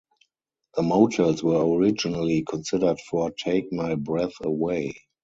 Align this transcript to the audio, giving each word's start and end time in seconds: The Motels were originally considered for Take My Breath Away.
The 0.73 0.81
Motels 0.81 1.43
were 1.43 1.63
originally 1.77 2.41
considered 2.41 2.99
for 3.01 3.29
Take 3.29 3.71
My 3.71 3.93
Breath 3.93 4.33
Away. 4.41 4.95